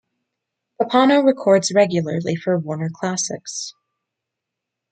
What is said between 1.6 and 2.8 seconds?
regularly for